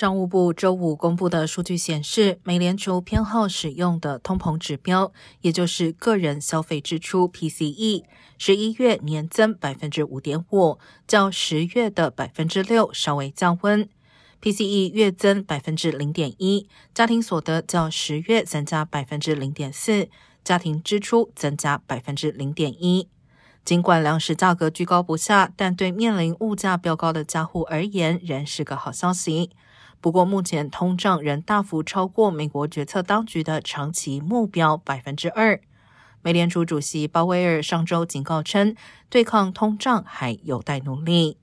[0.00, 8.04] 商务部周五公布的数据显示，美联储偏好使用的通膨指标，也就是个人消费支出 （PCE），
[8.38, 13.86] 十一月年增百分之五点五，较十月的百分之六稍微降温。
[14.40, 20.08] PCE 月增百分之零点一，家庭所得较十月增加百分之零点四，
[20.42, 23.06] 家庭支出增加百分之零点一。
[23.62, 29.50] 尽管粮食价格居高不下，但对面临物价飙高的家户而言，仍是个好消息。
[30.00, 35.60] 不过，目前通胀仍大幅超过美国决策当局的长期目标百分之二。
[36.22, 38.74] 美联储主席鲍威尔上周警告称，
[39.08, 41.36] 对抗通胀还有待努力。